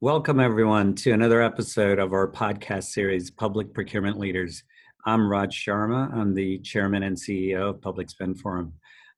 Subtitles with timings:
[0.00, 4.62] Welcome, everyone, to another episode of our podcast series, Public Procurement Leaders.
[5.04, 6.14] I'm Raj Sharma.
[6.14, 8.74] I'm the chairman and CEO of Public Spend Forum,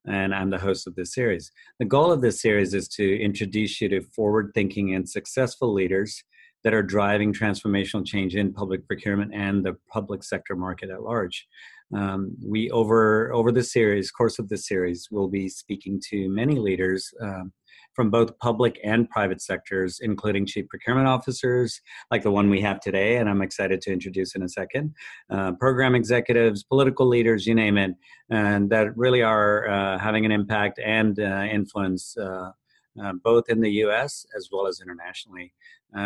[0.07, 1.51] and I'm the host of this series.
[1.77, 6.23] The goal of this series is to introduce you to forward thinking and successful leaders
[6.63, 11.47] that are driving transformational change in public procurement and the public sector market at large.
[11.95, 16.55] Um, we over over the series course of the series will be speaking to many
[16.55, 17.51] leaders um,
[17.93, 22.79] from both public and private sectors, including chief procurement officers, like the one we have
[22.79, 24.93] today, and I'm excited to introduce in a second,
[25.29, 27.91] uh, program executives, political leaders, you name it,
[28.29, 32.15] and that really are uh, having an impact and uh, influence.
[32.17, 32.51] Uh,
[33.01, 35.53] uh, both in the US as well as internationally.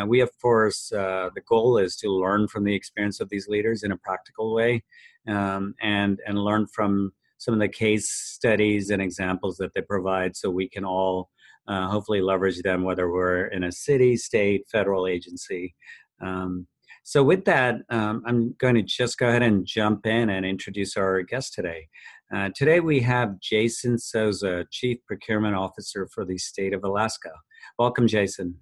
[0.06, 3.92] We, of course, the goal is to learn from the experience of these leaders in
[3.92, 4.84] a practical way
[5.28, 10.36] um, and, and learn from some of the case studies and examples that they provide
[10.36, 11.30] so we can all
[11.68, 15.76] uh, hopefully leverage them whether we're in a city, state, federal agency.
[16.22, 16.68] Um,
[17.04, 20.98] so, with that, um, I'm going to just go ahead and jump in and introduce
[20.98, 21.88] our guest today.
[22.34, 27.30] Uh, today, we have Jason Soza, Chief Procurement Officer for the state of Alaska.
[27.78, 28.56] Welcome, Jason.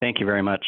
[0.00, 0.64] Thank you very much.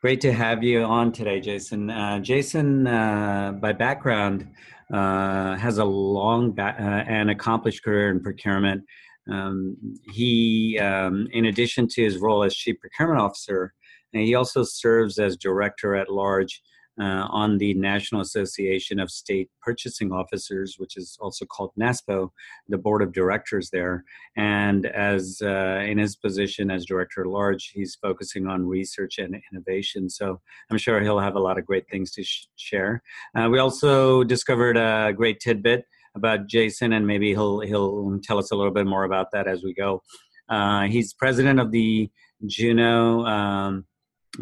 [0.00, 1.90] Great to have you on today, Jason.
[1.90, 4.48] Uh, Jason, uh, by background,
[4.92, 8.84] uh, has a long ba- uh, and accomplished career in procurement
[9.30, 9.76] um,
[10.12, 13.74] he, um, in addition to his role as chief procurement officer,
[14.12, 16.62] he also serves as director at large
[17.00, 22.30] uh, on the National Association of State Purchasing Officers, which is also called NASPO,
[22.68, 24.04] the board of directors there.
[24.36, 29.40] And as uh, in his position as director at large, he's focusing on research and
[29.52, 30.10] innovation.
[30.10, 33.02] So I'm sure he'll have a lot of great things to sh- share.
[33.34, 38.50] Uh, we also discovered a great tidbit about Jason, and maybe he'll he'll tell us
[38.50, 40.02] a little bit more about that as we go.
[40.48, 42.10] Uh, he's president of the
[42.46, 43.84] Juneau um,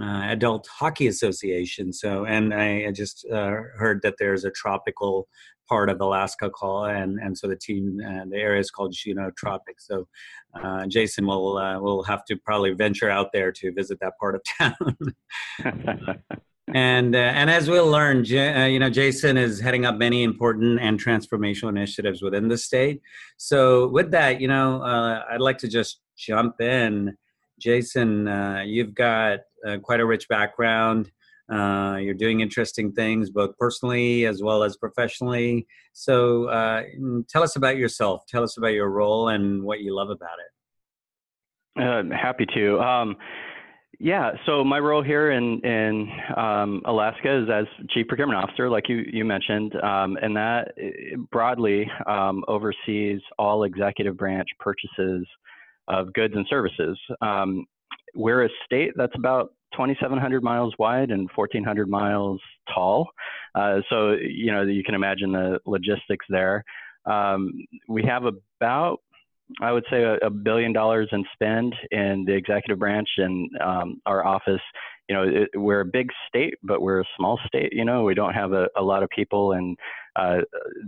[0.00, 1.92] uh, Adult Hockey Association.
[1.92, 5.28] So, and I, I just uh, heard that there's a tropical
[5.68, 9.30] part of Alaska call, and and so the team, uh, the area is called Juneau
[9.36, 9.80] Tropic.
[9.80, 10.06] So,
[10.54, 14.34] uh, Jason will uh, will have to probably venture out there to visit that part
[14.34, 14.96] of town.
[16.74, 20.24] and uh, and as we'll learn, J- uh, you know, Jason is heading up many
[20.24, 23.00] important and transformational initiatives within the state.
[23.36, 27.16] So with that, you know, uh, I'd like to just jump in.
[27.60, 31.10] Jason, uh, you've got uh, quite a rich background.
[31.50, 35.64] Uh, you're doing interesting things both personally as well as professionally.
[35.92, 36.46] So
[37.28, 38.24] tell us about yourself.
[38.26, 40.38] Tell us about your role and what you love about
[41.78, 42.12] it.
[42.12, 42.80] happy to.
[42.80, 43.16] Um,
[43.98, 48.88] yeah, so my role here in in um, Alaska is as chief procurement officer, like
[48.88, 55.26] you you mentioned, um, and that eh, broadly um, oversees all executive branch purchases
[55.88, 56.98] of goods and services.
[57.22, 57.64] Um,
[58.14, 62.40] we're a state that's about 2,700 miles wide and 1,400 miles
[62.74, 63.08] tall,
[63.54, 66.64] uh, so you know you can imagine the logistics there.
[67.06, 67.52] Um,
[67.88, 69.00] we have about
[69.60, 74.00] I would say a, a, billion dollars in spend in the executive branch and um,
[74.04, 74.60] our office.
[75.08, 77.72] You know, it, we're a big state, but we're a small state.
[77.72, 79.76] You know, we don't have a, a lot of people, and
[80.16, 80.38] uh,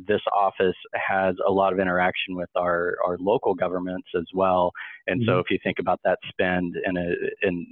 [0.09, 4.73] this office has a lot of interaction with our, our local governments as well.
[5.07, 5.31] And mm-hmm.
[5.31, 6.99] so, if you think about that spend and
[7.43, 7.67] and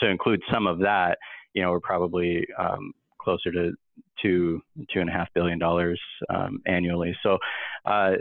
[0.00, 1.18] to include some of that,
[1.54, 3.72] you know, we're probably um, closer to
[4.20, 4.60] two
[4.92, 7.16] two and a half billion dollars um, annually.
[7.22, 7.38] So.
[7.84, 8.14] Uh,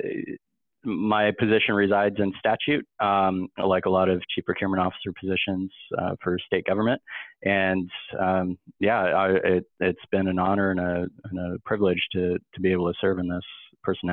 [0.84, 6.16] my position resides in statute, um, like a lot of chief procurement officer positions uh,
[6.24, 7.02] for state government.
[7.44, 12.38] And um, yeah, I, it, has been an honor and a, and a, privilege to
[12.54, 13.44] to be able to serve in this
[13.84, 14.10] person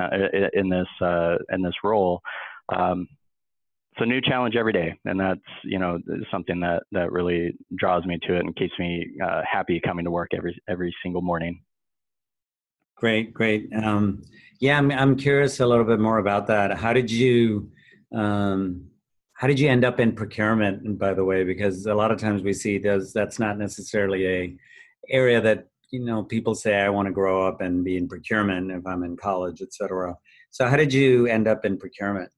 [0.55, 2.21] in this uh, in this role.
[2.75, 3.09] Um,
[3.93, 5.99] it's a new challenge every day, and that's you know
[6.31, 10.11] something that that really draws me to it and keeps me uh, happy coming to
[10.11, 11.61] work every every single morning.
[12.99, 13.73] Great, great.
[13.73, 14.25] Um,
[14.59, 16.77] yeah, I'm, I'm curious a little bit more about that.
[16.77, 17.71] How did you,
[18.13, 18.89] um,
[19.35, 20.99] how did you end up in procurement?
[20.99, 24.57] By the way, because a lot of times we see does that's not necessarily a
[25.09, 28.73] area that you know people say I want to grow up and be in procurement
[28.73, 30.17] if I'm in college, etc.
[30.51, 32.33] So how did you end up in procurement?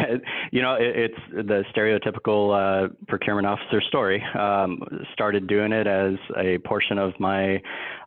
[0.52, 4.22] you know, it, it's the stereotypical uh, procurement officer story.
[4.38, 4.80] Um,
[5.12, 7.60] started doing it as a portion of my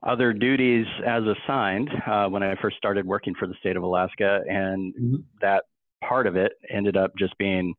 [0.04, 4.42] other duties as assigned uh, when I first started working for the state of Alaska,
[4.48, 5.16] and mm-hmm.
[5.42, 5.64] that
[6.08, 7.74] part of it ended up just being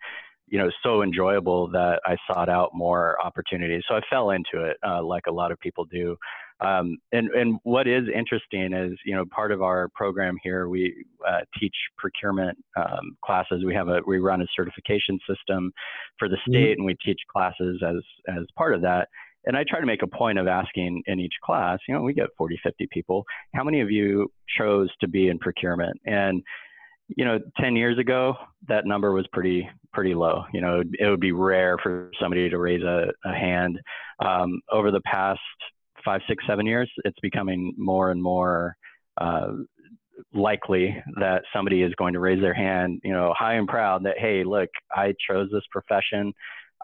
[0.49, 3.83] you know, so enjoyable that I sought out more opportunities.
[3.89, 6.17] So I fell into it, uh, like a lot of people do.
[6.61, 11.05] Um, and and what is interesting is, you know, part of our program here, we
[11.27, 13.63] uh, teach procurement um, classes.
[13.65, 15.73] We have a we run a certification system
[16.19, 16.53] for the mm-hmm.
[16.53, 16.81] state, mm-hmm.
[16.81, 17.97] and we teach classes as
[18.29, 19.09] as part of that.
[19.45, 22.13] And I try to make a point of asking in each class, you know, we
[22.13, 23.25] get 40, 50 people.
[23.55, 24.29] How many of you
[24.59, 26.01] chose to be in procurement?
[26.05, 26.43] And
[27.09, 28.35] you know, 10 years ago,
[28.69, 30.45] that number was pretty pretty low.
[30.53, 33.79] You know, it would be rare for somebody to raise a, a hand.
[34.25, 35.41] Um, over the past
[36.05, 38.77] five, six, seven years, it's becoming more and more
[39.19, 39.53] uh,
[40.35, 44.19] likely that somebody is going to raise their hand, you know, high and proud that,
[44.19, 46.33] hey, look, I chose this profession.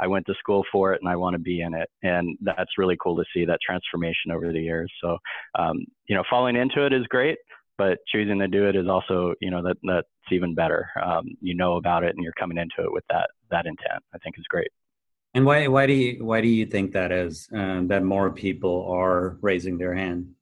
[0.00, 1.88] I went to school for it and I want to be in it.
[2.02, 4.90] And that's really cool to see that transformation over the years.
[5.02, 5.18] So,
[5.58, 7.36] um, you know, falling into it is great
[7.78, 10.88] but choosing to do it is also you know that that's even better.
[11.02, 14.18] Um, you know about it and you're coming into it with that that intent i
[14.18, 14.70] think is great.
[15.34, 18.86] And why why do you why do you think that is um, that more people
[18.90, 20.34] are raising their hand?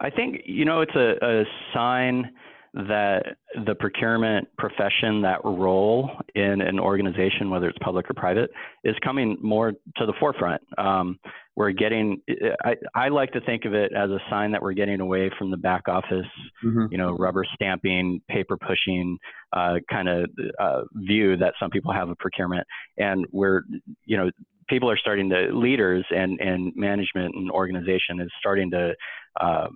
[0.00, 2.32] I think you know it's a, a sign
[2.74, 3.36] that
[3.66, 8.50] the procurement profession, that role in an organization, whether it's public or private,
[8.84, 10.62] is coming more to the forefront.
[10.78, 11.18] Um,
[11.56, 12.22] we're getting
[12.64, 15.50] I, I, like to think of it as a sign that we're getting away from
[15.50, 16.26] the back office
[16.64, 16.86] mm-hmm.
[16.90, 19.18] you know rubber stamping paper pushing
[19.52, 23.62] uh, kind of uh, view that some people have of procurement and we're
[24.06, 24.30] you know
[24.68, 28.94] people are starting to leaders and and management and organization is starting to
[29.40, 29.66] uh,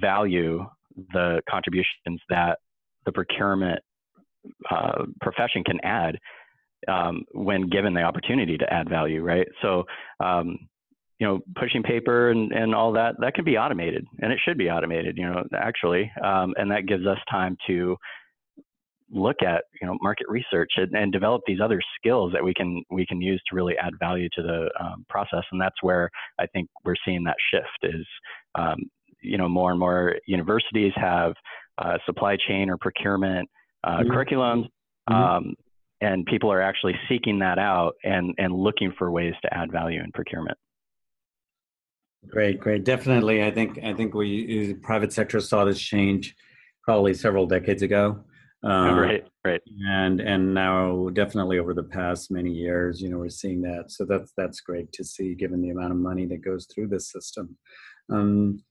[0.00, 0.66] value
[1.12, 2.58] the contributions that
[3.06, 3.80] the procurement
[4.70, 6.18] uh, profession can add
[6.88, 9.46] um, when given the opportunity to add value, right?
[9.60, 9.84] So,
[10.20, 10.58] um,
[11.18, 14.58] you know, pushing paper and, and all that, that can be automated and it should
[14.58, 16.10] be automated, you know, actually.
[16.22, 17.96] Um, and that gives us time to
[19.12, 22.82] look at, you know, market research and, and, develop these other skills that we can,
[22.90, 25.44] we can use to really add value to the um, process.
[25.52, 26.10] And that's where
[26.40, 28.06] I think we're seeing that shift is,
[28.54, 28.78] um,
[29.22, 31.34] you know, more and more universities have
[31.78, 33.48] uh, supply chain or procurement
[33.84, 34.10] uh, mm-hmm.
[34.10, 34.66] curriculums.
[35.08, 35.14] Mm-hmm.
[35.14, 35.54] Um,
[36.00, 40.00] and people are actually seeking that out and, and looking for ways to add value
[40.02, 40.58] in procurement.
[42.28, 42.84] Great, great.
[42.84, 43.44] Definitely.
[43.44, 46.36] I think I think we private sector saw this change
[46.84, 48.24] probably several decades ago.
[48.64, 49.60] Um, right, right.
[49.88, 53.90] And and now definitely over the past many years, you know, we're seeing that.
[53.90, 57.10] So that's that's great to see given the amount of money that goes through this
[57.10, 57.56] system.
[58.08, 58.62] Um,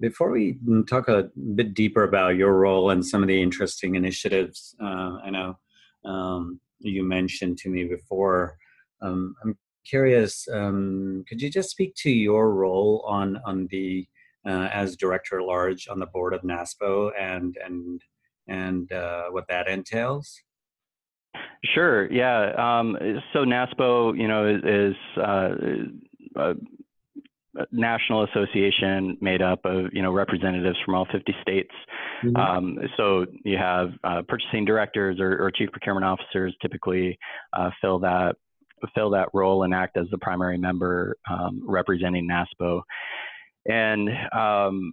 [0.00, 0.58] before we
[0.88, 5.30] talk a bit deeper about your role and some of the interesting initiatives, uh, I
[5.30, 5.58] know
[6.04, 8.56] um, you mentioned to me before.
[9.00, 14.06] Um, I'm curious, um, could you just speak to your role on on the
[14.46, 18.02] uh, as director at large on the board of NASPO and and
[18.48, 20.40] and uh, what that entails?
[21.64, 22.10] Sure.
[22.12, 22.52] Yeah.
[22.58, 22.96] Um,
[23.32, 24.96] so NASPO, you know, is, is
[26.36, 26.54] uh,
[27.70, 31.70] national association made up of you know representatives from all 50 states.
[32.24, 32.36] Mm-hmm.
[32.36, 37.18] Um, so you have uh, purchasing directors or, or, chief procurement officers typically
[37.52, 38.36] uh, fill that
[38.94, 42.82] fill that role and act as the primary member um, representing NASPO.
[43.66, 44.92] And um,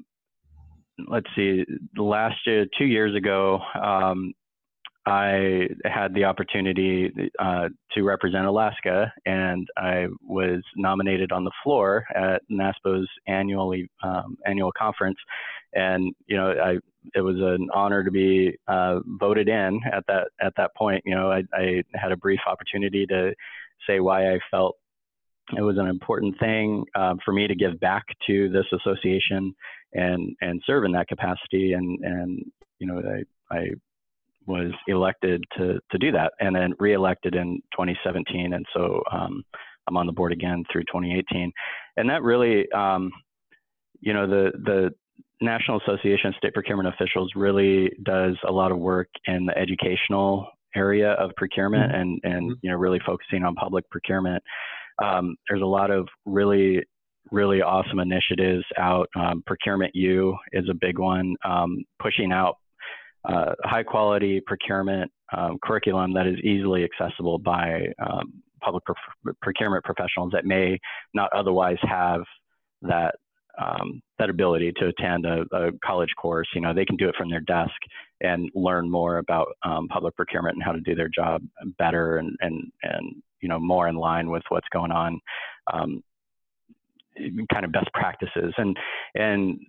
[1.07, 1.65] let's see,
[1.97, 4.33] last year, two years ago, um,
[5.09, 12.05] I had the opportunity uh, to represent Alaska, and I was nominated on the floor
[12.15, 15.17] at NASPO's annually um, annual conference.
[15.73, 16.77] And you know, I
[17.15, 21.03] it was an honor to be uh, voted in at that at that point.
[21.05, 23.33] You know, I, I had a brief opportunity to
[23.87, 24.75] say why I felt
[25.57, 29.55] it was an important thing uh, for me to give back to this association
[29.93, 31.73] and and serve in that capacity.
[31.73, 32.45] And and
[32.79, 33.01] you know,
[33.51, 33.69] I I
[34.49, 39.43] was elected to to do that, and then reelected in 2017, and so um,
[39.87, 41.51] I'm on the board again through 2018,
[41.97, 43.11] and that really, um,
[44.01, 44.89] you know, the the
[45.41, 50.47] National Association of State Procurement Officials really does a lot of work in the educational
[50.75, 52.01] area of procurement mm-hmm.
[52.01, 52.59] and and mm-hmm.
[52.61, 54.43] you know really focusing on public procurement.
[55.03, 56.83] Um, there's a lot of really
[57.31, 59.07] really awesome initiatives out.
[59.15, 62.55] Um, procurement U is a big one, um, pushing out
[63.25, 69.83] uh, high quality procurement um, curriculum that is easily accessible by um, public pro- procurement
[69.83, 70.77] professionals that may
[71.13, 72.21] not otherwise have
[72.81, 73.15] that
[73.59, 76.47] um, that ability to attend a, a, college course.
[76.55, 77.73] You know, they can do it from their desk
[78.21, 81.41] and learn more about um, public procurement and how to do their job
[81.77, 85.19] better and and and you know more in line with what's going on
[85.73, 86.01] um,
[87.51, 88.75] kind of best practices and
[89.15, 89.59] and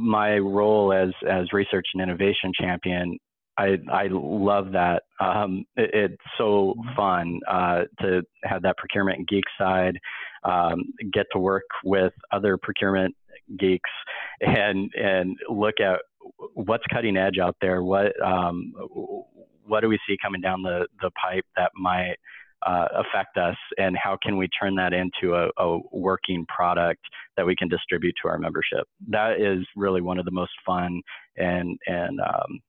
[0.00, 3.18] my role as as research and innovation champion
[3.58, 5.02] I I love that.
[5.20, 6.96] Um, it, it's so mm-hmm.
[6.96, 9.98] fun uh, to have that procurement geek side,
[10.44, 13.14] um, get to work with other procurement
[13.58, 13.90] geeks,
[14.40, 16.00] and and look at
[16.54, 17.82] what's cutting edge out there.
[17.82, 18.72] What um,
[19.66, 22.16] what do we see coming down the the pipe that might
[22.66, 27.00] uh, affect us, and how can we turn that into a, a, working product
[27.36, 28.86] that we can distribute to our membership?
[29.08, 31.00] That is really one of the most fun
[31.36, 32.60] and and um,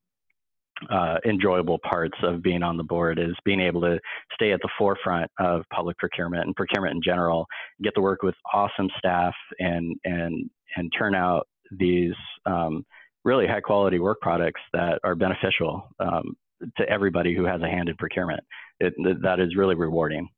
[0.90, 4.00] uh, enjoyable parts of being on the board is being able to
[4.34, 7.46] stay at the forefront of public procurement and procurement in general,
[7.82, 12.14] get to work with awesome staff and and and turn out these
[12.46, 12.86] um,
[13.24, 16.36] really high quality work products that are beneficial um,
[16.78, 18.42] to everybody who has a hand in procurement.
[18.80, 20.30] It, that is really rewarding.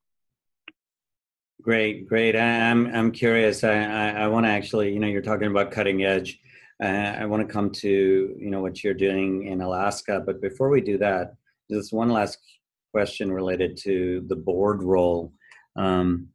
[1.62, 2.36] Great, great.
[2.36, 3.64] I, am I'm, I'm curious.
[3.64, 6.40] I, I, I want to actually, you know, you're talking about cutting edge.
[6.84, 10.70] Uh, I want to come to you know what you're doing in Alaska, but before
[10.70, 11.36] we do that,
[11.72, 12.38] just one last
[12.94, 15.34] question related to the board role.
[15.76, 16.28] Um,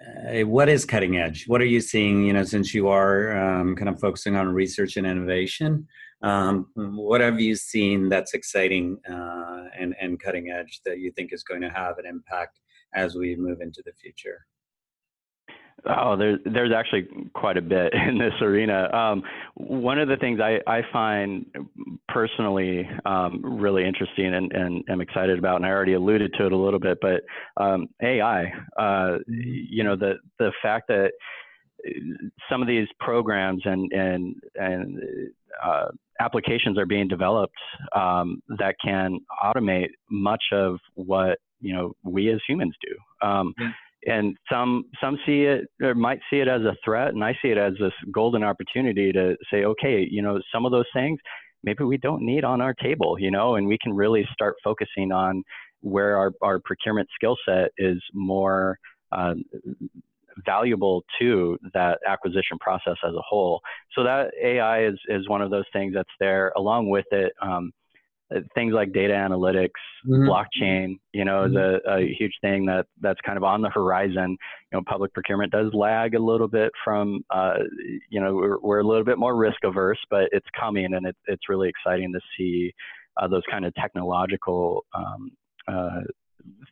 [0.00, 1.44] uh, what is cutting edge?
[1.46, 2.24] What are you seeing?
[2.24, 5.86] You know, since you are um, kind of focusing on research and innovation,
[6.22, 11.32] um, what have you seen that's exciting uh, and and cutting edge that you think
[11.32, 12.60] is going to have an impact
[12.94, 14.46] as we move into the future?
[15.86, 18.92] Oh, there's there's actually quite a bit in this arena.
[18.92, 19.22] Um,
[19.54, 21.46] one of the things I, I find
[22.08, 26.52] personally um, really interesting and, and am excited about, and I already alluded to it
[26.52, 27.22] a little bit, but
[27.56, 28.52] um, AI.
[28.78, 31.12] Uh, you know, the the fact that
[32.50, 35.00] some of these programs and and and
[35.64, 35.88] uh,
[36.20, 37.54] applications are being developed
[37.94, 43.26] um, that can automate much of what you know we as humans do.
[43.26, 43.70] Um, yeah
[44.06, 47.48] and some some see it or might see it as a threat and i see
[47.48, 51.18] it as this golden opportunity to say okay you know some of those things
[51.62, 55.12] maybe we don't need on our table you know and we can really start focusing
[55.12, 55.42] on
[55.82, 58.78] where our, our procurement skill set is more
[59.12, 59.34] uh,
[60.44, 63.60] valuable to that acquisition process as a whole
[63.94, 67.72] so that ai is is one of those things that's there along with it um,
[68.54, 69.70] things like data analytics,
[70.06, 70.28] mm-hmm.
[70.28, 71.56] blockchain, you know, mm-hmm.
[71.56, 74.36] is a, a, huge thing that that's kind of on the horizon.
[74.72, 77.54] You know, public procurement does lag a little bit from, uh,
[78.08, 81.16] you know, we're, we're, a little bit more risk averse, but it's coming and it,
[81.26, 82.72] it's really exciting to see
[83.20, 85.30] uh, those kind of technological um,
[85.66, 86.00] uh,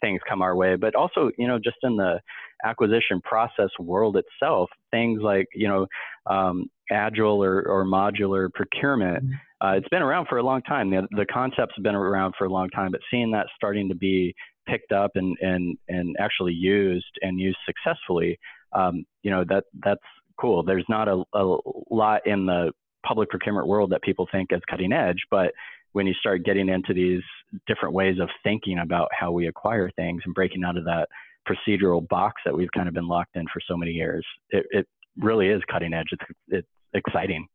[0.01, 0.77] things come our way.
[0.77, 2.21] But also, you know, just in the
[2.65, 5.87] acquisition process world itself, things like, you know,
[6.27, 9.25] um, agile or, or modular procurement.
[9.25, 10.91] Mm-hmm uh, it's been around for a long time.
[10.91, 13.95] The, the concepts have been around for a long time, but seeing that starting to
[13.95, 14.35] be
[14.69, 18.39] picked up and and and actually used and used successfully,
[18.73, 20.01] um, you know that that's
[20.41, 20.63] cool.
[20.63, 21.57] There's not a, a
[21.91, 22.71] lot in the
[23.05, 25.53] public procurement world that people think is cutting edge, but
[25.93, 27.23] when you start getting into these
[27.67, 31.09] different ways of thinking about how we acquire things and breaking out of that
[31.49, 34.87] procedural box that we've kind of been locked in for so many years, it, it
[35.19, 36.09] really is cutting edge.
[36.13, 37.47] It's it's exciting.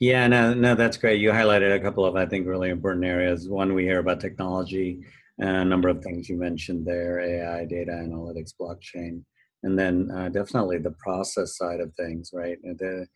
[0.00, 1.20] Yeah, no, no, that's great.
[1.20, 3.48] You highlighted a couple of, I think, really important areas.
[3.48, 5.04] One, we hear about technology,
[5.38, 9.22] and a number of things you mentioned there: AI, data analytics, blockchain,
[9.62, 12.30] and then uh, definitely the process side of things.
[12.32, 13.06] Right, the,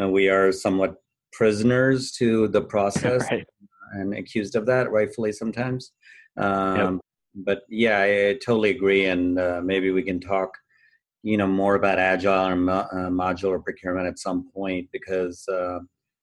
[0.00, 0.96] uh, we are somewhat
[1.36, 3.46] prisoners to the process right.
[3.92, 5.92] and accused of that, rightfully sometimes.
[6.36, 7.00] Um, yep.
[7.38, 10.50] But yeah, I, totally agree, and uh, maybe we can talk
[11.22, 15.80] you know more about agile and mo- uh, modular procurement at some point because uh,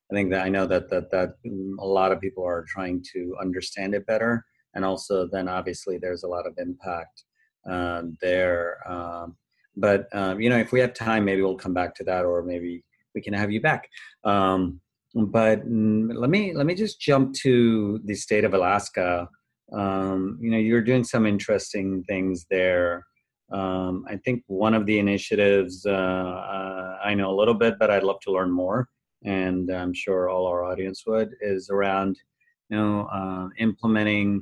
[0.09, 1.35] I think that I know that that that
[1.79, 4.43] a lot of people are trying to understand it better,
[4.73, 7.25] and also then obviously there's a lot of impact
[7.69, 8.79] uh, there.
[8.91, 9.35] Um,
[9.75, 12.41] but um, you know, if we have time, maybe we'll come back to that, or
[12.43, 13.87] maybe we can have you back.
[14.23, 14.81] Um,
[15.13, 19.27] but mm, let me let me just jump to the state of Alaska.
[19.71, 23.05] Um, you know, you're doing some interesting things there.
[23.51, 27.91] Um, I think one of the initiatives uh, uh, I know a little bit, but
[27.91, 28.87] I'd love to learn more
[29.23, 32.17] and I'm sure all our audience would, is around
[32.69, 34.41] you know uh, implementing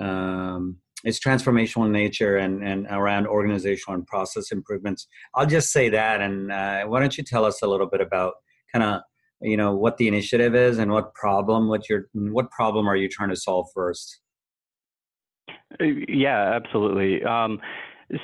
[0.00, 5.08] um, its transformational nature and, and around organizational and process improvements.
[5.34, 8.34] I'll just say that, and uh, why don't you tell us a little bit about
[8.72, 9.02] kind of
[9.42, 13.08] you know what the initiative is and what problem what your what problem are you
[13.08, 14.20] trying to solve first?
[15.80, 17.24] Uh, yeah, absolutely.
[17.24, 17.60] Um,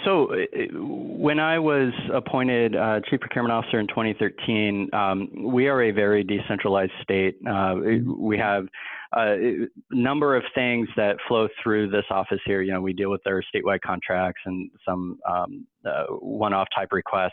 [0.05, 0.37] so, uh,
[0.79, 6.23] when I was appointed uh, Chief Procurement Officer in 2013, um, we are a very
[6.23, 7.37] decentralized state.
[7.49, 8.67] Uh, we have
[9.17, 12.61] a number of things that flow through this office here.
[12.61, 17.33] You know, we deal with our statewide contracts and some um, uh, one-off type requests.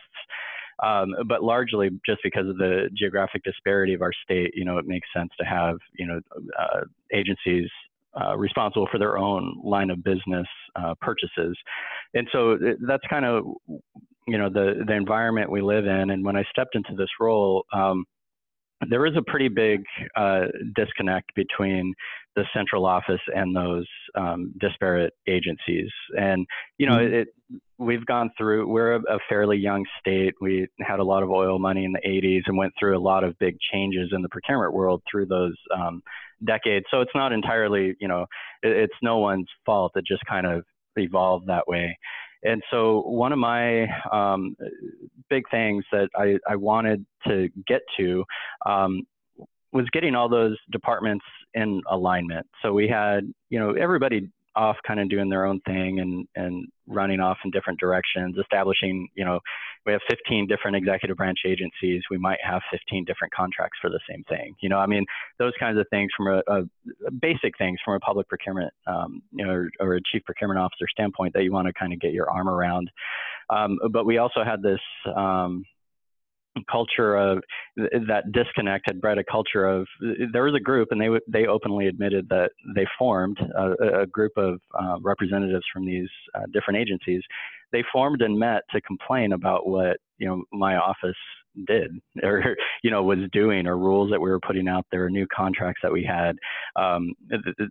[0.84, 4.86] Um, but largely just because of the geographic disparity of our state, you know, it
[4.86, 6.20] makes sense to have, you know,
[6.60, 6.82] uh,
[7.13, 7.70] agencies
[8.20, 11.58] uh, responsible for their own line of business uh, purchases.
[12.13, 13.46] And so uh, that's kind of,
[14.27, 16.10] you know, the, the environment we live in.
[16.10, 18.05] And when I stepped into this role, um,
[18.89, 19.84] there is a pretty big
[20.15, 21.94] uh, disconnect between
[22.36, 25.89] the central office and those um, disparate agencies.
[26.18, 26.46] And
[26.77, 27.13] you know, mm-hmm.
[27.13, 27.27] it,
[27.77, 28.68] we've gone through.
[28.68, 30.34] We're a, a, fairly young state.
[30.42, 33.24] We had a lot of oil money in the 80s and went through a lot
[33.24, 36.01] of big changes in the procurement world through those um,
[36.46, 36.86] decades.
[36.92, 38.25] So it's not entirely, you know,
[38.63, 39.94] it, it's no one's fault.
[39.96, 40.63] It just kind of
[40.98, 41.98] evolved that way.
[42.46, 44.56] And so one of my um,
[45.30, 48.24] big things that I, I, wanted to get to
[48.66, 49.02] um,
[49.72, 51.25] was getting all those departments
[51.56, 52.46] in alignment.
[52.62, 56.68] So we had, you know, everybody off kind of doing their own thing and and
[56.88, 59.40] running off in different directions establishing you know
[59.86, 62.01] we have 15 different executive branch agencies.
[62.10, 64.56] We might have 15 different contracts for the same thing.
[64.62, 65.06] You know i mean
[65.39, 69.46] those kinds of things from a, a basic things from a public procurement um, you
[69.46, 72.13] know or, or, a chief procurement officer standpoint that you want to kind of get
[72.13, 72.89] your arm around.
[73.50, 74.80] Um, but we also had this
[75.15, 75.63] um,
[76.70, 77.44] culture of
[77.75, 79.88] that disconnect had bred a culture of
[80.32, 84.32] there was a group and they they openly admitted that they formed a, a group
[84.38, 87.22] of uh, representatives from these uh, different agencies
[87.75, 91.17] they formed and met to complain about what you know my office
[91.67, 91.91] did
[92.24, 95.27] or you know was doing or rules that we were putting out there or new
[95.36, 96.38] contracts that we had.
[96.77, 97.13] Um,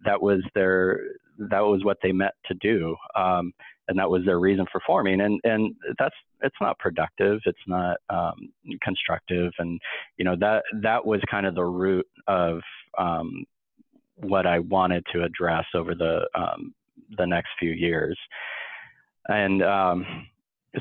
[0.04, 1.00] that was their
[1.38, 3.52] that was what they met to do um,
[3.88, 5.22] and that was their reason for forming.
[5.22, 8.34] And and that's it's not productive it's not um,
[8.82, 9.52] constructive.
[9.58, 9.80] And
[10.18, 12.60] you know that that was kind of the root of
[12.98, 13.44] um,
[14.16, 16.74] what I wanted to address over the um,
[17.16, 18.18] the next few years
[19.28, 20.06] and um,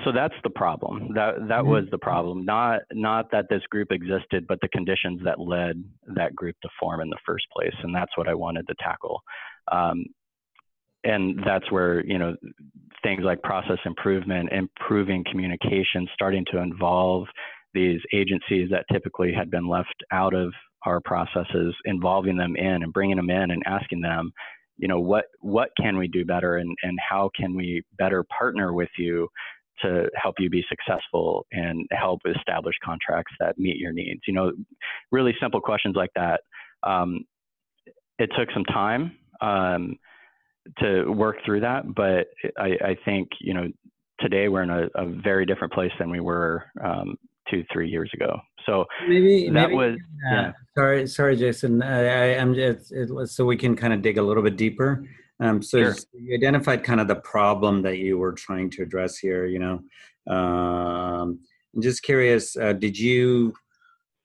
[0.03, 1.09] so that's the problem.
[1.13, 1.69] That that mm-hmm.
[1.69, 2.45] was the problem.
[2.45, 5.83] Not not that this group existed but the conditions that led
[6.15, 7.75] that group to form in the first place.
[7.83, 9.21] And that's what I wanted to tackle.
[9.71, 10.05] Um,
[11.03, 12.35] and that's where you know
[13.03, 17.27] things like process improvement, improving communication, starting to involve
[17.73, 20.53] these agencies that typically had been left out of
[20.85, 24.31] our processes, involving them in and bringing them in and asking them,
[24.77, 28.73] you know, what what can we do better and and how can we better partner
[28.73, 29.27] with you
[29.81, 34.21] to help you be successful and help establish contracts that meet your needs.
[34.27, 34.51] You know,
[35.11, 36.41] really simple questions like that.
[36.83, 37.25] Um,
[38.19, 39.17] it took some time.
[39.41, 39.97] Um,
[40.79, 41.83] to work through that.
[41.93, 43.67] But I, I think you know
[44.19, 47.17] today we're in a, a very different place than we were um,
[47.49, 48.39] two three years ago.
[48.65, 49.95] So maybe that maybe, was
[50.29, 50.51] uh, yeah.
[50.77, 51.81] Sorry, sorry, Jason.
[51.81, 55.05] I, am just it, so we can kind of dig a little bit deeper.
[55.39, 55.95] Um, so sure.
[56.13, 59.45] you identified kind of the problem that you were trying to address here.
[59.45, 61.39] You know, um,
[61.75, 62.55] I'm just curious.
[62.55, 63.53] Uh, did you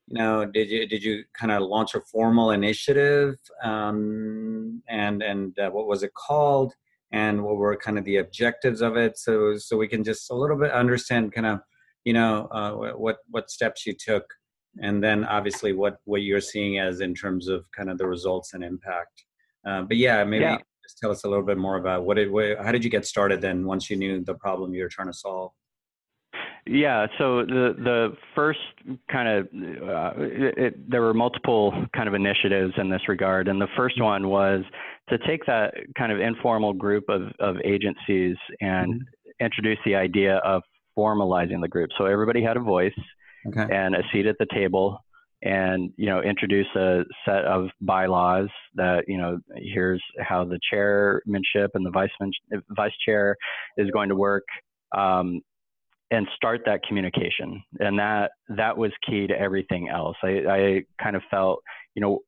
[0.09, 5.57] you know did you did you kind of launch a formal initiative um, and and
[5.59, 6.73] uh, what was it called
[7.11, 10.35] and what were kind of the objectives of it so so we can just a
[10.35, 11.59] little bit understand kind of
[12.09, 12.71] you know uh,
[13.05, 14.25] what what steps you took
[14.81, 18.55] and then obviously what what you're seeing as in terms of kind of the results
[18.55, 19.25] and impact
[19.67, 20.57] uh, but yeah maybe yeah.
[20.81, 23.05] just tell us a little bit more about what it what, how did you get
[23.05, 25.51] started then once you knew the problem you were trying to solve
[26.65, 28.59] yeah, so the the first
[29.11, 29.45] kind of
[29.89, 33.95] uh, it, it, there were multiple kind of initiatives in this regard, and the first
[33.95, 34.03] mm-hmm.
[34.05, 34.61] one was
[35.09, 39.45] to take that kind of informal group of of agencies and mm-hmm.
[39.45, 40.61] introduce the idea of
[40.99, 41.89] formalizing the group.
[41.97, 42.91] So everybody had a voice
[43.47, 43.73] okay.
[43.73, 44.99] and a seat at the table,
[45.41, 51.71] and you know introduce a set of bylaws that you know here's how the chairmanship
[51.73, 52.09] and the vice
[52.75, 53.35] vice chair
[53.77, 54.43] is going to work.
[54.97, 55.41] Um,
[56.11, 61.15] and start that communication and that that was key to everything else I, I kind
[61.15, 61.61] of felt
[61.93, 62.19] you know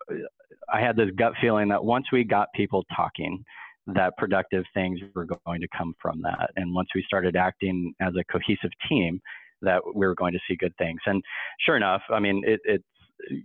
[0.71, 3.43] i had this gut feeling that once we got people talking
[3.87, 8.13] that productive things were going to come from that and once we started acting as
[8.19, 9.19] a cohesive team
[9.61, 11.21] that we were going to see good things and
[11.65, 12.83] sure enough i mean it, it's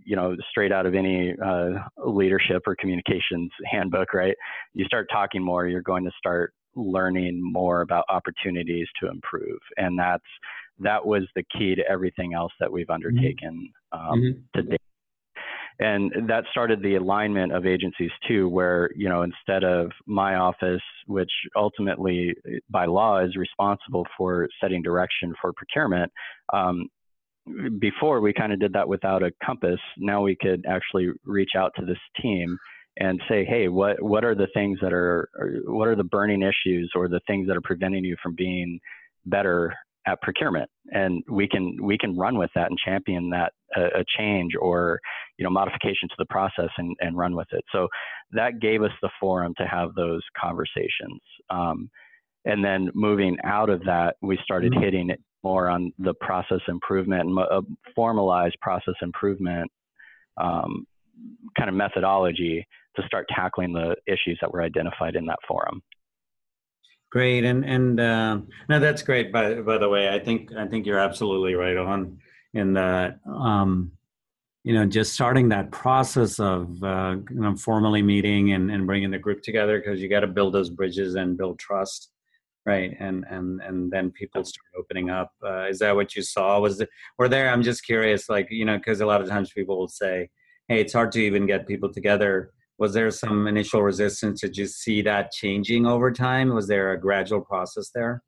[0.05, 1.69] you know straight out of any uh,
[2.05, 4.35] leadership or communications handbook right
[4.73, 9.59] you start talking more you're going to start learning more about opportunities to improve.
[9.77, 10.23] And that's
[10.79, 12.93] that was the key to everything else that we've mm-hmm.
[12.93, 14.59] undertaken um, mm-hmm.
[14.59, 14.81] to date.
[15.79, 20.81] And that started the alignment of agencies too, where you know instead of my office,
[21.05, 22.33] which ultimately
[22.69, 26.11] by law is responsible for setting direction for procurement,
[26.51, 26.87] um,
[27.79, 29.79] before we kind of did that without a compass.
[29.97, 32.57] Now we could actually reach out to this team
[32.99, 35.29] and say, hey, what what are the things that are,
[35.65, 38.79] what are the burning issues or the things that are preventing you from being
[39.25, 39.73] better
[40.07, 44.03] at procurement, and we can we can run with that and champion that uh, a
[44.17, 44.99] change or
[45.37, 47.63] you know modification to the process and, and run with it.
[47.71, 47.87] So
[48.31, 51.21] that gave us the forum to have those conversations.
[51.49, 51.89] Um,
[52.45, 54.83] and then moving out of that, we started mm-hmm.
[54.83, 57.61] hitting it more on the process improvement and uh,
[57.93, 59.69] formalized process improvement
[60.37, 60.85] um,
[61.57, 62.65] kind of methodology
[62.95, 65.81] to start tackling the issues that were identified in that forum.
[67.09, 69.31] Great, and and uh, that's great.
[69.31, 72.19] By by the way, I think I think you're absolutely right on
[72.53, 73.19] in that.
[73.25, 73.91] Um,
[74.63, 79.11] you know, just starting that process of uh, you know, formally meeting and, and bringing
[79.11, 82.11] the group together because you got to build those bridges and build trust,
[82.65, 82.93] right?
[82.99, 85.31] And and and then people start opening up.
[85.41, 86.59] Uh, is that what you saw?
[86.59, 87.49] Was it, or there?
[87.49, 90.29] I'm just curious, like you know, because a lot of times people will say,
[90.67, 94.65] "Hey, it's hard to even get people together." Was there some initial resistance did you
[94.65, 98.21] see that changing over time was there a gradual process there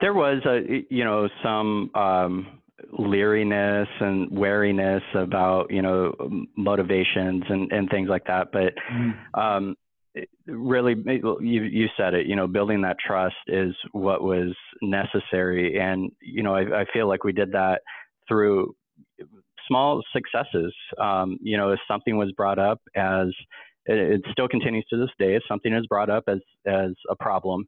[0.00, 2.60] there was a you know some um,
[2.98, 6.12] leeriness and wariness about you know
[6.56, 9.40] motivations and, and things like that but mm-hmm.
[9.40, 9.74] um,
[10.46, 10.94] really
[11.40, 16.42] you you said it you know building that trust is what was necessary and you
[16.42, 17.80] know I, I feel like we did that
[18.28, 18.74] through
[19.68, 20.72] small successes.
[21.00, 23.28] Um, you know, if something was brought up as
[23.86, 27.16] it, it, still continues to this day, if something is brought up as as a
[27.16, 27.64] problem,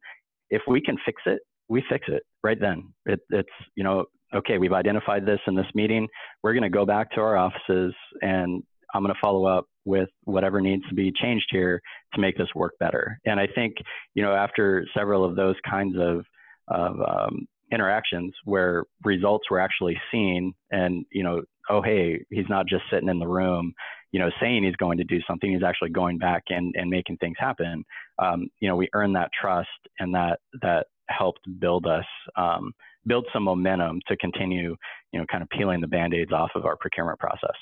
[0.49, 2.93] if we can fix it, we fix it right then.
[3.05, 4.05] It, it's you know,
[4.35, 6.07] okay, we've identified this in this meeting.
[6.43, 10.09] We're going to go back to our offices and I'm going to follow up with
[10.23, 11.81] whatever needs to be changed here
[12.13, 13.19] to make this work better.
[13.25, 13.75] And I think,
[14.15, 16.25] you know, after several of those kinds of,
[16.67, 22.65] of um, interactions where results were actually seen and, you know, oh, hey, he's not
[22.65, 23.73] just sitting in the room,
[24.11, 25.51] you know, saying he's going to do something.
[25.51, 27.83] He's actually going back and, and making things happen.
[28.19, 29.67] Um, you know, we earned that trust
[29.99, 32.05] and that, that helped build us,
[32.37, 32.71] um,
[33.05, 34.75] build some momentum to continue,
[35.11, 37.55] you know, kind of peeling the band-aids off of our procurement process.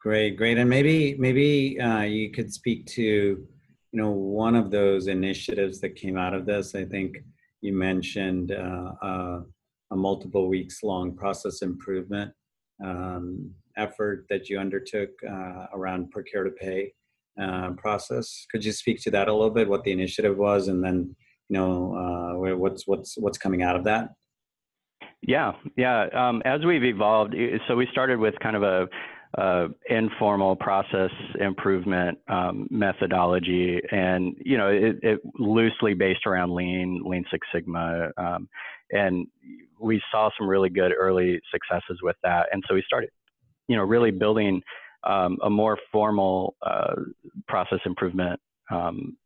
[0.00, 0.58] Great, great.
[0.58, 3.46] And maybe, maybe uh, you could speak to, you
[3.92, 6.74] know, one of those initiatives that came out of this.
[6.74, 7.18] I think
[7.62, 9.40] you mentioned uh, uh,
[9.90, 12.32] a multiple weeks long process improvement
[12.84, 16.92] um, effort that you undertook uh, around procure to pay
[17.78, 18.46] process.
[18.50, 19.68] Could you speak to that a little bit?
[19.68, 21.16] What the initiative was, and then
[21.48, 24.10] you know what's what's what's coming out of that?
[25.22, 26.08] Yeah, yeah.
[26.12, 27.34] Um, as we've evolved,
[27.68, 28.88] so we started with kind of a
[29.38, 37.02] uh, informal process improvement um, methodology, and you know, it, it, loosely based around Lean,
[37.04, 38.48] Lean Six Sigma, um,
[38.90, 39.26] and
[39.80, 42.46] we saw some really good early successes with that.
[42.52, 43.10] And so we started,
[43.68, 44.62] you know, really building
[45.04, 46.94] um, a more formal uh,
[47.48, 48.38] process improvement
[48.70, 49.16] um,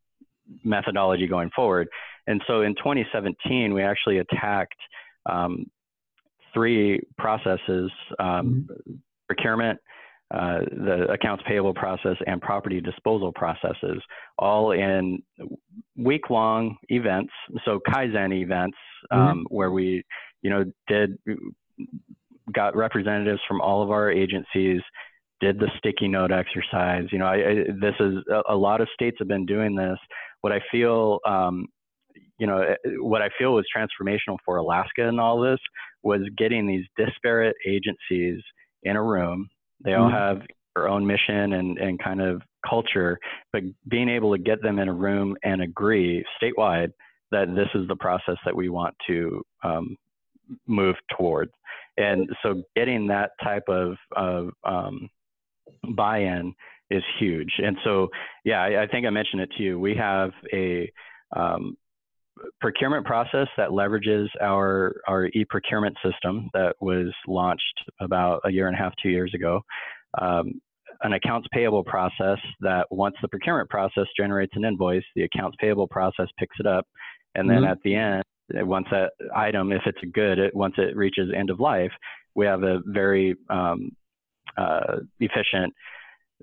[0.64, 1.88] methodology going forward.
[2.26, 4.78] And so in 2017, we actually attacked
[5.26, 5.66] um,
[6.54, 8.94] three processes um, mm-hmm.
[9.26, 9.78] procurement,
[10.34, 14.02] uh, the accounts payable process and property disposal processes,
[14.38, 15.22] all in
[15.96, 17.32] week long events.
[17.64, 18.76] So Kaizen events
[19.12, 19.20] mm-hmm.
[19.20, 19.54] um, mm-hmm.
[19.54, 20.02] where we,
[20.42, 21.16] you know, did
[22.52, 24.80] got representatives from all of our agencies,
[25.40, 27.04] did the sticky note exercise.
[27.12, 29.98] You know, I, I, this is a, a, lot of states have been doing this.
[30.40, 31.66] What I feel, um,
[32.38, 35.58] you know, what I feel was transformational for Alaska in all this
[36.02, 38.40] was getting these disparate agencies
[38.82, 39.48] in a room
[39.84, 40.16] they all mm-hmm.
[40.16, 40.42] have
[40.74, 43.18] their own mission and, and kind of culture,
[43.52, 46.92] but being able to get them in a room and agree statewide
[47.32, 49.96] that this is the process that we want to um,
[50.66, 51.50] move towards.
[51.96, 55.08] And so getting that type of, of um,
[55.96, 56.54] buy-in
[56.90, 57.52] is huge.
[57.58, 58.08] And so,
[58.44, 59.80] yeah, I, I, think I mentioned it to you.
[59.80, 60.90] We have a
[61.34, 61.76] um,
[62.60, 67.62] procurement process that leverages our our e-procurement system that was launched
[68.00, 69.60] about a year and a half, two years ago.
[70.20, 70.60] Um,
[71.02, 75.86] an accounts payable process that once the procurement process generates an invoice, the accounts payable
[75.86, 76.86] process picks it up,
[77.34, 77.72] and then mm-hmm.
[77.72, 78.22] at the end,
[78.66, 81.92] once that item, if it's a good, it, once it reaches end of life,
[82.34, 83.90] we have a very um,
[84.56, 85.72] uh, efficient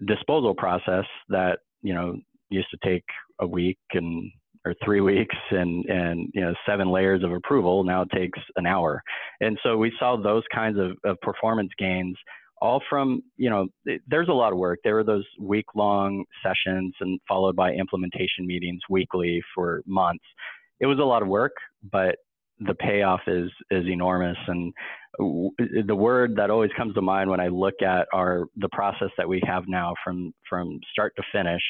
[0.07, 2.15] disposal process that you know
[2.49, 3.03] used to take
[3.39, 4.31] a week and
[4.65, 7.83] or three weeks and and you know seven layers of approval.
[7.83, 9.01] Now it takes an hour.
[9.41, 12.17] And so we saw those kinds of, of performance gains
[12.61, 13.67] all from you know
[14.07, 14.79] there's a lot of work.
[14.83, 20.23] There were those week long sessions and followed by implementation meetings weekly for months.
[20.79, 21.53] It was a lot of work
[21.91, 22.15] but
[22.59, 24.37] the payoff is is enormous.
[24.47, 24.73] And
[25.87, 29.27] the word that always comes to mind when i look at our the process that
[29.27, 31.61] we have now from from start to finish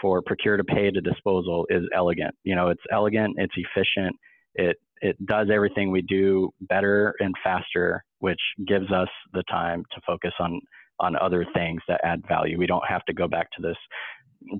[0.00, 2.34] for procure to pay to disposal is elegant.
[2.44, 4.16] You know, it's elegant, it's efficient,
[4.54, 10.00] it it does everything we do better and faster, which gives us the time to
[10.06, 10.60] focus on
[10.98, 12.58] on other things that add value.
[12.58, 13.76] We don't have to go back to this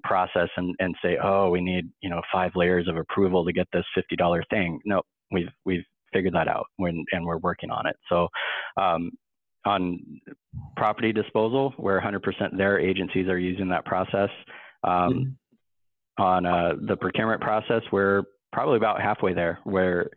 [0.04, 3.68] process and, and say, oh, we need you know five layers of approval to get
[3.72, 4.80] this fifty dollar thing.
[4.84, 7.96] No, we've we've figured that out when, and we're working on it.
[8.08, 8.28] So
[8.76, 9.10] um,
[9.64, 10.00] on
[10.76, 14.30] property disposal, where 100% their agencies are using that process.
[14.84, 16.22] Um, mm-hmm.
[16.22, 20.10] On uh, the procurement process, we're probably about halfway there, where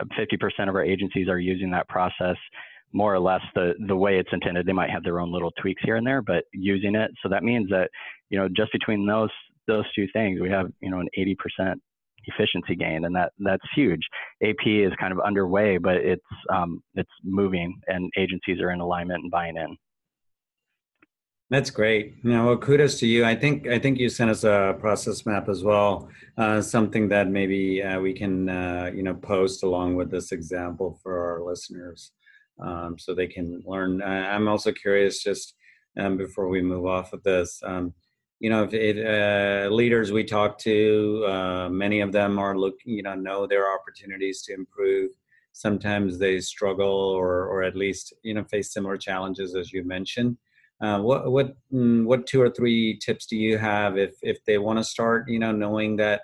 [0.00, 2.36] 50% of our agencies are using that process
[2.92, 4.66] more or less the the way it's intended.
[4.66, 7.10] They might have their own little tweaks here and there, but using it.
[7.22, 7.88] So that means that
[8.30, 9.30] you know just between those
[9.66, 11.74] those two things, we have you know an 80%
[12.26, 14.00] efficiency gain, and that that's huge.
[14.42, 19.22] AP is kind of underway, but it's um, it's moving, and agencies are in alignment
[19.22, 19.76] and buying in.
[21.52, 22.24] That's great.
[22.24, 23.26] Now, well, kudos to you.
[23.26, 27.28] I think I think you sent us a process map as well, uh, something that
[27.28, 32.12] maybe uh, we can uh, you know post along with this example for our listeners,
[32.58, 34.02] um, so they can learn.
[34.02, 35.54] I'm also curious, just
[35.98, 37.92] um, before we move off of this, um,
[38.40, 42.94] you know, if it, uh, leaders we talk to, uh, many of them are looking,
[42.94, 45.10] you know, know there are opportunities to improve.
[45.52, 50.38] Sometimes they struggle, or or at least you know face similar challenges as you mentioned.
[50.82, 54.58] Uh, what what mm, what two or three tips do you have if if they
[54.58, 56.22] want to start you know knowing that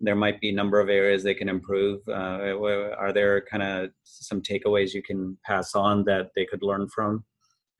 [0.00, 2.56] there might be a number of areas they can improve uh,
[2.98, 7.22] are there kind of some takeaways you can pass on that they could learn from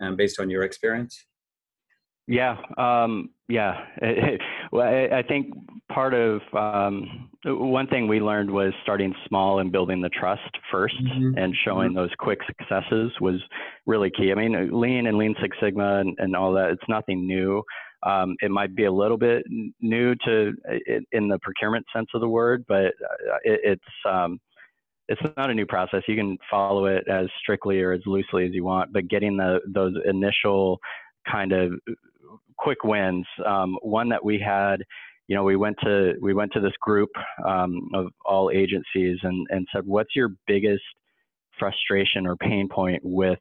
[0.03, 1.25] um, based on your experience
[2.29, 3.87] yeah, um, yeah.
[4.73, 5.55] well, I, I, think
[5.93, 11.03] part of um, one thing we learned was starting small and building the trust 1st
[11.03, 11.39] mm-hmm.
[11.39, 11.99] and showing mm-hmm.
[11.99, 13.41] those quick successes was
[13.87, 14.33] really key.
[14.33, 17.63] I mean, Lean and Lean Six Sigma and, and all that, it's nothing new.
[18.05, 19.45] Um, it might be a little bit
[19.81, 20.53] new to
[21.11, 24.39] in the procurement sense of the word, but uh, it, it's um,
[25.09, 26.03] it's not a new process.
[26.07, 29.59] You can follow it as strictly or as loosely as you want, but getting the
[29.67, 30.79] those initial
[31.29, 31.73] kind of
[32.59, 33.27] quick wins.
[33.47, 34.83] Um, one that we had,
[35.27, 37.11] you know, we went to we went to this group
[37.47, 40.83] um, of all agencies and and said, what's your biggest
[41.59, 43.39] frustration or pain point with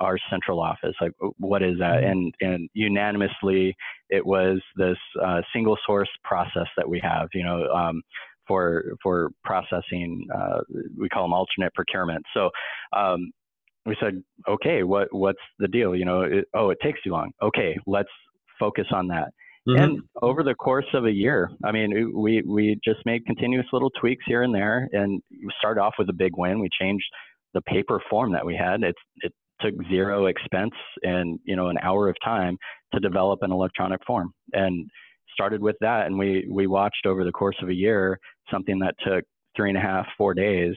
[0.00, 2.10] our central office like what is that mm-hmm.
[2.10, 3.74] and and unanimously
[4.10, 8.00] it was this uh, single source process that we have you know um,
[8.46, 10.60] for for processing uh,
[10.96, 12.48] we call them alternate procurement so
[12.96, 13.30] um,
[13.88, 17.30] we said okay what what's the deal you know it, oh it takes too long
[17.42, 18.10] okay let's
[18.58, 19.28] focus on that.
[19.68, 19.82] Mm-hmm.
[19.82, 23.90] And over the course of a year, I mean, we we just made continuous little
[24.00, 25.22] tweaks here and there, and
[25.58, 26.60] started off with a big win.
[26.60, 27.04] We changed
[27.54, 28.82] the paper form that we had.
[28.82, 32.56] It it took zero expense and you know an hour of time
[32.94, 34.88] to develop an electronic form, and
[35.32, 36.06] started with that.
[36.06, 38.18] And we we watched over the course of a year
[38.50, 39.24] something that took
[39.54, 40.74] three and a half, four days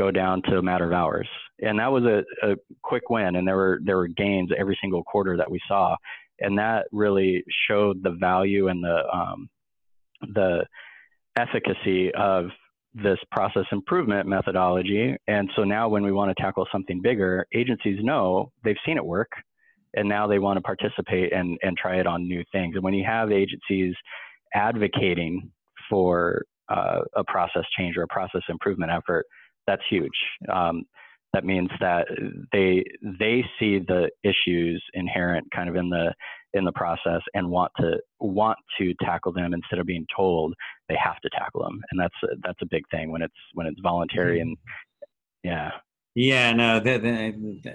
[0.00, 1.28] go down to a matter of hours.
[1.60, 2.18] And that was a,
[2.50, 3.36] a quick win.
[3.36, 5.96] And there were there were gains every single quarter that we saw
[6.40, 9.48] and that really showed the value and the um,
[10.34, 10.64] the
[11.38, 12.46] efficacy of
[12.92, 15.16] this process improvement methodology.
[15.28, 19.04] And so now, when we want to tackle something bigger, agencies know they've seen it
[19.04, 19.30] work,
[19.94, 22.74] and now they want to participate and and try it on new things.
[22.74, 23.94] And when you have agencies
[24.54, 25.50] advocating
[25.88, 29.26] for uh, a process change or a process improvement effort,
[29.70, 30.10] that's huge.
[30.52, 30.84] Um,
[31.32, 32.08] that means that
[32.52, 32.84] they
[33.20, 36.12] they see the issues inherent kind of in the
[36.54, 39.54] in the process and want to want to tackle them.
[39.54, 40.54] Instead of being told
[40.88, 41.80] they have to tackle them.
[41.90, 44.56] And that's a, that's a big thing when it's when it's voluntary and
[45.44, 45.70] yeah.
[46.16, 47.02] Yeah no that,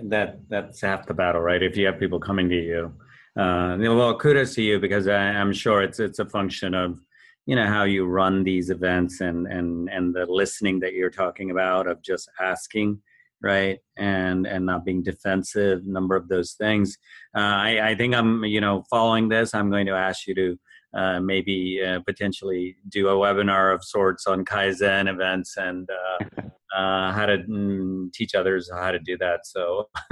[0.09, 1.63] that that's half the battle right?
[1.63, 2.93] If you have people coming to you.
[3.37, 6.97] Uh, well kudos to you because I, i'm sure it's it's a function of
[7.45, 11.51] you know how you run these events and and and the listening that you're talking
[11.51, 12.99] about of just asking
[13.41, 16.97] right and and not being defensive number of those things
[17.35, 20.59] uh, I, I think i'm you know following this i'm going to ask you to
[20.93, 26.41] uh, maybe uh, potentially do a webinar of sorts on kaizen events and uh,
[26.75, 29.89] uh, how to mm, teach others how to do that so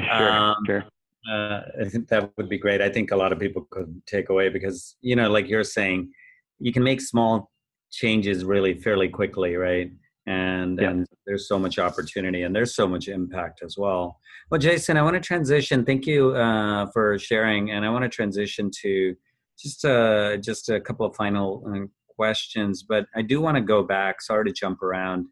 [0.00, 0.84] sure, um, sure.
[1.28, 2.80] Uh, I think that would be great.
[2.80, 6.12] I think a lot of people could take away because you know, like you're saying,
[6.58, 7.50] you can make small
[7.90, 9.90] changes really fairly quickly, right?
[10.26, 10.90] and yeah.
[10.90, 14.18] and there's so much opportunity and there's so much impact as well.
[14.50, 15.84] Well jason i want to transition.
[15.84, 17.70] Thank you uh, for sharing.
[17.70, 19.14] And i want to transition to
[19.58, 22.82] just uh, just a couple of final uh, questions.
[22.82, 25.26] But i do want to go back sorry to jump around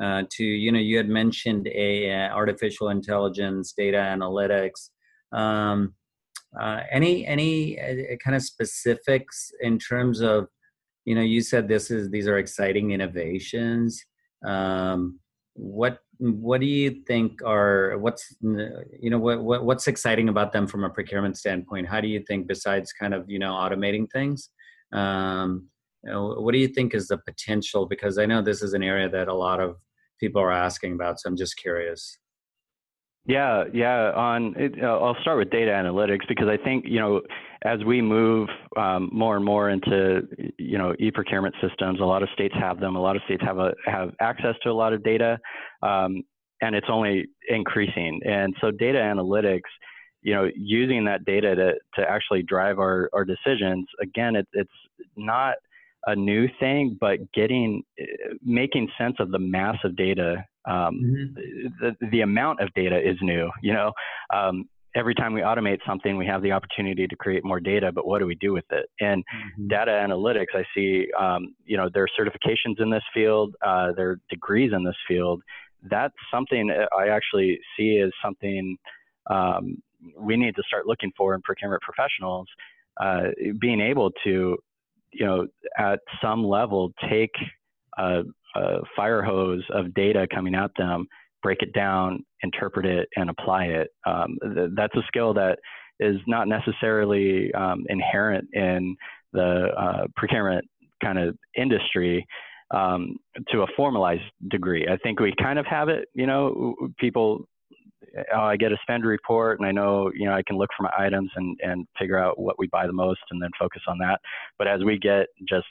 [0.00, 4.90] uh, to you know you had mentioned a uh, artificial intelligence data analytics.
[5.32, 5.94] Um,
[6.60, 10.48] uh, any any uh, kind of specifics in terms of
[11.04, 14.04] you know you said this is these are exciting innovations.
[14.44, 15.20] Um,
[15.54, 20.66] what what do you think are what's you know what, what what's exciting about them
[20.66, 21.88] from a procurement standpoint?
[21.88, 24.50] How do you think besides kind of you know automating things
[24.92, 25.68] um,
[26.02, 27.86] what do you think is the potential?
[27.86, 29.76] Because i know this is an area that a lot of
[30.18, 32.18] people are asking about so i'm just curious
[33.26, 34.12] yeah, yeah.
[34.14, 37.20] On it, uh, I'll start with data analytics because I think you know
[37.64, 40.22] as we move um, more and more into
[40.58, 42.96] you know e-procurement systems, a lot of states have them.
[42.96, 45.38] A lot of states have a have access to a lot of data,
[45.82, 46.22] um,
[46.62, 48.20] and it's only increasing.
[48.24, 49.70] And so data analytics,
[50.22, 53.86] you know, using that data to to actually drive our our decisions.
[54.00, 54.70] Again, it, it's
[55.16, 55.56] not
[56.06, 57.82] a new thing, but getting
[58.42, 61.78] making sense of the mass of data um, mm-hmm.
[61.80, 63.50] the, the amount of data is new.
[63.62, 63.92] You know,
[64.34, 68.06] um, every time we automate something, we have the opportunity to create more data, but
[68.06, 68.86] what do we do with it?
[69.00, 69.68] And mm-hmm.
[69.68, 74.10] data analytics, I see, um, you know, there are certifications in this field, uh, there
[74.10, 75.42] are degrees in this field.
[75.90, 78.76] That's something I actually see as something
[79.30, 79.78] um,
[80.18, 82.46] we need to start looking for in procurement professionals,
[83.00, 83.28] uh,
[83.60, 84.56] being able to,
[85.12, 85.46] you know,
[85.78, 87.30] at some level take
[87.98, 88.22] a,
[88.56, 91.06] a fire hose of data coming at them,
[91.42, 93.88] break it down, interpret it, and apply it.
[94.06, 95.58] Um, th- that's a skill that
[95.98, 98.96] is not necessarily um, inherent in
[99.32, 100.64] the uh, procurement
[101.02, 102.26] kind of industry
[102.72, 103.16] um,
[103.50, 104.86] to a formalized degree.
[104.90, 106.08] I think we kind of have it.
[106.14, 107.44] You know, people.
[108.34, 110.84] Oh, I get a spend report, and I know you know I can look for
[110.84, 113.98] my items and and figure out what we buy the most, and then focus on
[113.98, 114.20] that.
[114.58, 115.66] But as we get just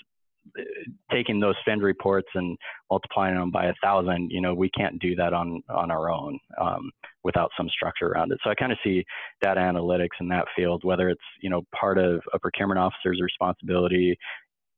[1.11, 2.57] taking those spend reports and
[2.89, 6.39] multiplying them by a thousand, you know, we can't do that on on our own
[6.59, 6.91] um,
[7.23, 8.39] without some structure around it.
[8.43, 9.03] So I kind of see
[9.41, 14.17] data analytics in that field, whether it's you know part of a procurement officer's responsibility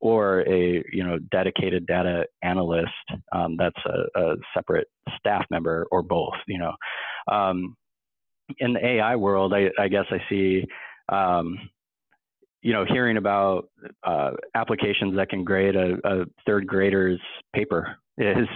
[0.00, 2.90] or a you know dedicated data analyst
[3.32, 6.34] um, that's a, a, separate staff member or both.
[6.46, 6.72] You know,
[7.32, 7.76] um,
[8.58, 10.64] in the AI world, I, I guess I see.
[11.08, 11.56] Um,
[12.62, 13.68] you know, hearing about
[14.04, 17.20] uh, applications that can grade a, a, third grader's
[17.54, 18.48] paper is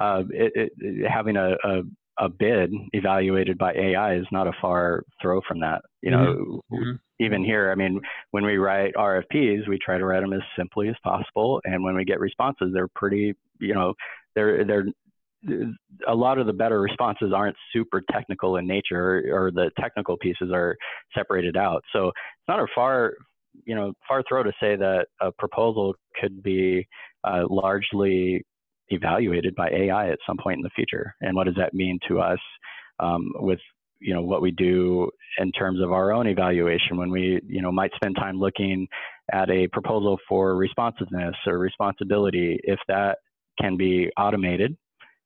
[0.00, 1.82] uh, it, it, having a, a,
[2.18, 5.82] a, bid evaluated by AI is not a far throw from that.
[6.02, 6.74] You know, mm-hmm.
[6.74, 7.24] mm-hmm.
[7.24, 8.00] even here, I mean,
[8.32, 11.94] when we write RFPs, we try to write them as simply as possible, and when
[11.94, 13.94] we get responses, they're pretty, you know,
[14.34, 14.86] they're they're
[16.06, 20.16] a lot of the better responses aren't super technical in nature or, or the technical
[20.16, 20.76] pieces are
[21.16, 21.82] separated out.
[21.92, 23.14] So it's not a far
[23.64, 26.86] you know, far throw to say that a proposal could be
[27.24, 28.44] uh, largely
[28.88, 31.14] evaluated by AI at some point in the future.
[31.20, 32.38] And what does that mean to us
[33.00, 33.60] um, with
[34.02, 37.70] you know what we do in terms of our own evaluation when we you know
[37.70, 38.86] might spend time looking
[39.32, 43.18] at a proposal for responsiveness or responsibility if that
[43.60, 44.76] can be automated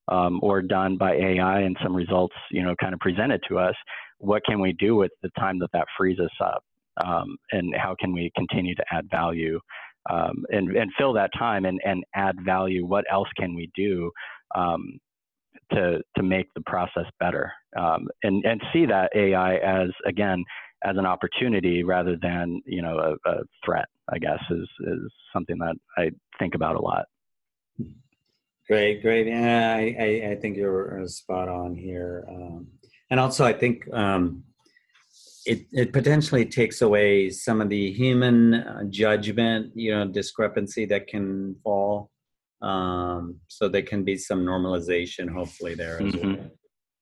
[0.08, 3.74] um, or done by AI and some results you know kind of presented to us
[4.18, 6.62] what can we do with the time that that frees us up
[7.04, 9.58] um, and how can we continue to add value
[10.10, 12.86] um, and, and fill that time and, and add value?
[12.86, 14.10] What else can we do
[14.54, 14.98] um,
[15.72, 17.52] to, to make the process better?
[17.78, 20.44] Um, and, and see that AI as, again,
[20.84, 25.58] as an opportunity rather than, you know, a, a threat, I guess, is, is something
[25.58, 27.06] that I think about a lot.
[28.68, 29.32] Great, great.
[29.32, 32.24] I, I, I think you're spot on here.
[32.28, 32.66] Um,
[33.10, 34.42] and also, I think um,
[35.46, 41.06] it, it potentially takes away some of the human uh, judgment, you know, discrepancy that
[41.06, 42.10] can fall.
[42.62, 46.34] Um, so there can be some normalization, hopefully, there as mm-hmm.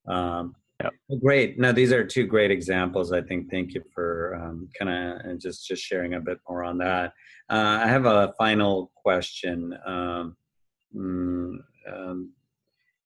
[0.07, 0.17] well.
[0.17, 0.93] Um, yep.
[1.23, 1.59] Great.
[1.59, 3.13] Now, these are two great examples.
[3.13, 3.51] I think.
[3.51, 7.13] Thank you for um, kind of just just sharing a bit more on that.
[7.49, 9.75] Uh, I have a final question.
[9.87, 10.37] Um,
[10.95, 11.57] mm,
[11.91, 12.33] um,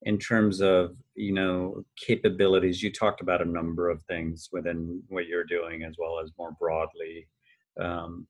[0.03, 5.27] in terms of you know capabilities you talked about a number of things within what
[5.27, 7.27] you're doing as well as more broadly.
[7.81, 8.27] Um,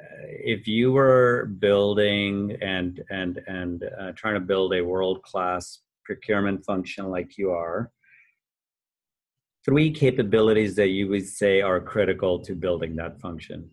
[0.00, 5.80] uh, if you were building and and and uh, trying to build a world class
[6.04, 7.90] procurement function like you are
[9.64, 13.68] three capabilities that you would say are critical to building that function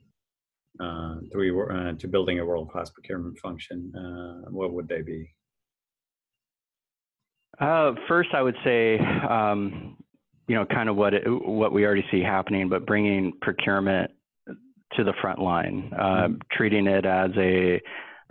[0.80, 5.30] uh, three uh, to building a world class procurement function uh, what would they be
[7.59, 9.97] uh, first, I would say, um,
[10.47, 14.11] you know, kind of what it, what we already see happening, but bringing procurement
[14.93, 16.33] to the front line, uh, mm-hmm.
[16.51, 17.81] treating it as a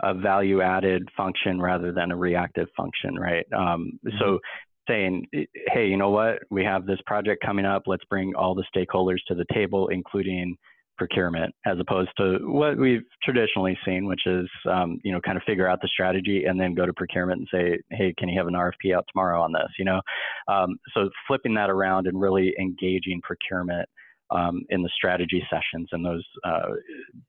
[0.01, 3.45] a value added function rather than a reactive function, right?
[3.55, 4.17] Um, mm-hmm.
[4.19, 4.39] So
[4.87, 6.39] saying, hey, you know what?
[6.49, 7.83] We have this project coming up.
[7.87, 10.57] Let's bring all the stakeholders to the table, including
[10.97, 15.43] procurement as opposed to what we've traditionally seen, which is, um, you know, kind of
[15.43, 18.47] figure out the strategy and then go to procurement and say, hey, can you have
[18.47, 20.01] an RFP out tomorrow on this, you know?
[20.47, 23.87] Um, so flipping that around and really engaging procurement
[24.31, 26.69] um, in the strategy sessions and those uh,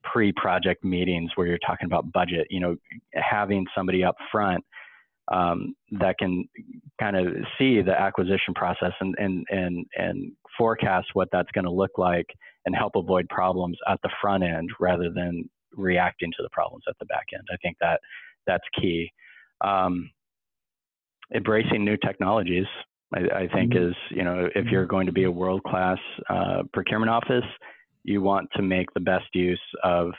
[0.05, 2.77] pre-project meetings where you're talking about budget, you know,
[3.15, 4.65] having somebody up front
[5.33, 6.49] um, that can
[7.01, 7.27] kind of
[7.59, 12.27] see the acquisition process and, and, and, and forecast what that's going to look like
[12.67, 16.99] and help avoid problems at the front end rather than reacting to the problems at
[16.99, 17.47] the back end.
[17.51, 18.01] I think that
[18.47, 19.11] that's key.
[19.65, 20.11] Um,
[21.35, 22.67] embracing new technologies,
[23.15, 23.91] I, I think, mm-hmm.
[23.91, 25.99] is you know if you're going to be a world class
[26.29, 27.49] uh, procurement office,
[28.05, 30.11] you want to make the best use of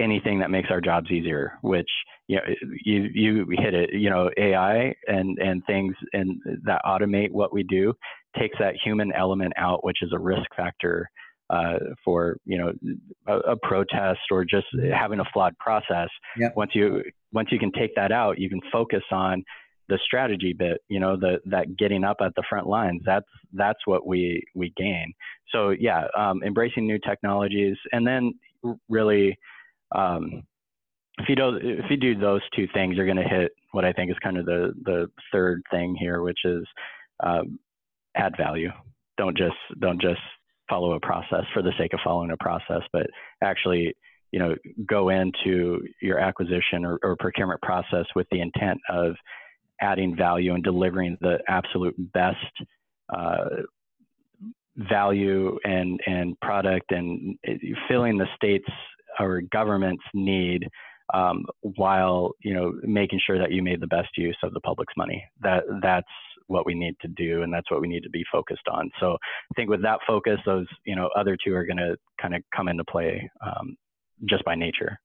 [0.00, 1.58] anything that makes our jobs easier.
[1.62, 1.88] Which
[2.28, 2.42] you know
[2.84, 3.90] you you hit it.
[3.92, 7.94] You know AI and and things and that automate what we do
[8.38, 11.08] takes that human element out, which is a risk factor
[11.52, 12.72] uh, for you know
[13.26, 16.08] a, a, protest or just having a flawed process.
[16.38, 16.54] Yep.
[16.56, 19.44] Once you once you can take that out, you can focus on
[19.88, 20.78] the strategy bit.
[20.88, 23.02] You know, the that getting up at the front lines.
[23.04, 25.12] That's that's what we we gain.
[25.50, 28.32] So yeah, um, embracing new technologies, and then
[28.88, 29.38] really.
[29.94, 30.44] Um,
[31.18, 33.92] if you do if you do those two things, you're going to hit what I
[33.92, 36.64] think is kind of the the third thing here, which is
[37.22, 37.58] um,
[38.16, 38.70] add value.
[39.18, 40.22] Don't just don't just
[40.72, 43.06] follow a process for the sake of following a process, but
[43.42, 43.94] actually,
[44.30, 44.54] you know,
[44.86, 49.14] go into your acquisition or, or procurement process with the intent of
[49.82, 52.36] adding value and delivering the absolute best
[53.14, 53.44] uh,
[54.76, 57.36] value and and product and
[57.86, 58.68] filling the states
[59.20, 60.66] or government's need
[61.12, 64.94] um, while you know making sure that you made the best use of the public's
[64.96, 65.22] money.
[65.42, 66.06] That that's
[66.46, 68.90] what we need to do, and that's what we need to be focused on.
[69.00, 72.34] So I think with that focus, those you know other two are going to kind
[72.34, 73.76] of come into play um,
[74.28, 74.98] just by nature.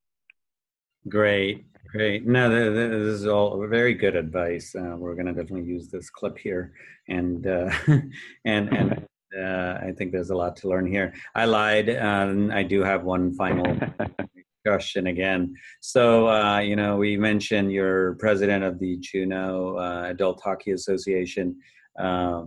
[1.10, 2.26] Great, great.
[2.26, 4.76] No, this is all very good advice.
[4.76, 6.74] Uh, we're going to definitely use this clip here,
[7.08, 7.70] and uh,
[8.46, 9.06] and and.
[9.38, 11.14] Uh, I think there's a lot to learn here.
[11.36, 11.90] I lied.
[11.90, 13.66] Um, I do have one final
[14.68, 15.56] discussion again.
[15.82, 21.56] So, uh, you know, we mentioned you're president of the Juneau uh, Adult Hockey Association.
[21.98, 22.46] Uh,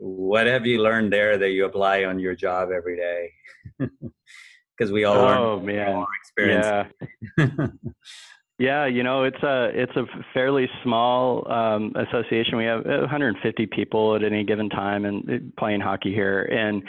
[0.00, 3.32] what have you learned there that you apply on your job every day?
[4.76, 6.04] Because we all oh, learn man.
[6.20, 6.86] experience.
[7.36, 7.66] Yeah.
[8.60, 12.56] yeah, you know, it's a it's a fairly small um, association.
[12.56, 16.84] We have 150 people at any given time and uh, playing hockey here, and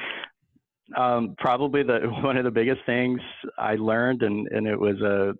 [0.97, 3.19] um, probably the one of the biggest things
[3.57, 5.33] I learned, and and it was a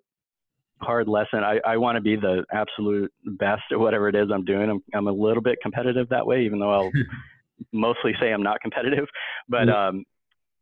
[0.84, 1.44] hard lesson.
[1.44, 4.70] I, I want to be the absolute best at whatever it is I'm doing.
[4.70, 6.92] I'm I'm a little bit competitive that way, even though I'll
[7.72, 9.06] mostly say I'm not competitive.
[9.48, 9.98] But mm-hmm.
[9.98, 10.06] um,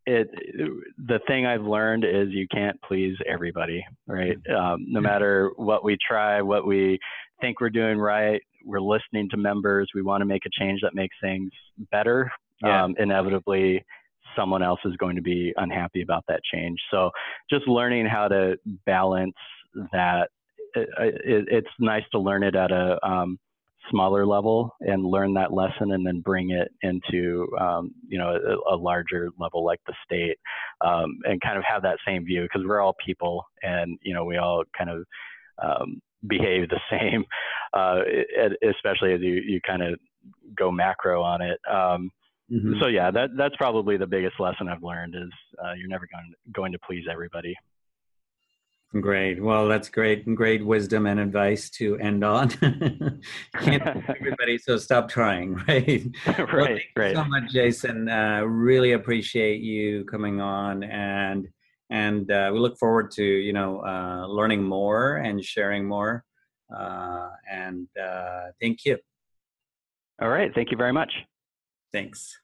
[0.05, 0.29] it
[0.97, 4.37] the thing I've learned is you can't please everybody, right?
[4.43, 4.55] Mm-hmm.
[4.55, 6.97] Um, no matter what we try, what we
[7.41, 9.89] think we're doing right, we're listening to members.
[9.93, 11.51] We want to make a change that makes things
[11.91, 12.31] better.
[12.63, 12.83] Yeah.
[12.83, 13.85] Um, inevitably,
[14.37, 16.79] someone else is going to be unhappy about that change.
[16.91, 17.11] So
[17.49, 19.35] just learning how to balance
[19.91, 20.29] that.
[20.75, 23.39] It, it, it's nice to learn it at a um,
[23.89, 28.75] smaller level and learn that lesson and then bring it into um, you know a,
[28.75, 30.37] a, larger level like the state
[30.81, 34.25] um, and kind of have that same view because we're all people and you know
[34.25, 35.03] we all kind of
[35.63, 37.23] um, behave the same
[37.73, 37.99] uh,
[38.67, 39.97] especially as you, you kind of
[40.57, 42.09] go macro on it um,
[42.51, 42.79] Mm-hmm.
[42.79, 45.29] So yeah, that that's probably the biggest lesson I've learned is
[45.63, 47.55] uh, you're never going going to please everybody.
[49.01, 49.43] Great.
[49.43, 50.33] Well, that's great.
[50.33, 52.49] Great wisdom and advice to end on.
[53.59, 56.05] Can't everybody, so stop trying, right?
[56.25, 56.53] right.
[56.53, 57.15] Well, thank right.
[57.15, 58.07] so much, Jason.
[58.07, 61.49] Uh, really appreciate you coming on, and
[61.89, 66.23] and uh, we look forward to you know uh, learning more and sharing more.
[66.73, 68.97] Uh, and uh, thank you.
[70.21, 70.51] All right.
[70.55, 71.11] Thank you very much.
[71.91, 72.39] Thanks.